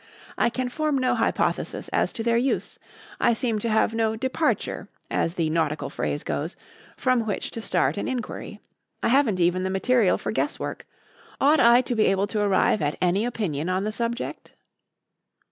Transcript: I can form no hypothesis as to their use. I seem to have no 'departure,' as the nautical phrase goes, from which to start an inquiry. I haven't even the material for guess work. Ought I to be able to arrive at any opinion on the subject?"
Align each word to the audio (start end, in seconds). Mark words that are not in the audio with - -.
I 0.35 0.49
can 0.49 0.67
form 0.67 0.97
no 0.97 1.13
hypothesis 1.13 1.87
as 1.89 2.11
to 2.13 2.23
their 2.23 2.35
use. 2.35 2.79
I 3.19 3.33
seem 3.33 3.59
to 3.59 3.69
have 3.69 3.93
no 3.93 4.15
'departure,' 4.15 4.89
as 5.11 5.35
the 5.35 5.51
nautical 5.51 5.91
phrase 5.91 6.23
goes, 6.23 6.55
from 6.97 7.27
which 7.27 7.51
to 7.51 7.61
start 7.61 7.97
an 7.97 8.07
inquiry. 8.07 8.61
I 9.03 9.09
haven't 9.09 9.39
even 9.39 9.61
the 9.61 9.69
material 9.69 10.17
for 10.17 10.31
guess 10.31 10.57
work. 10.59 10.87
Ought 11.39 11.59
I 11.59 11.81
to 11.81 11.93
be 11.93 12.07
able 12.07 12.25
to 12.25 12.41
arrive 12.41 12.81
at 12.81 12.97
any 12.99 13.25
opinion 13.25 13.69
on 13.69 13.83
the 13.83 13.91
subject?" 13.91 14.53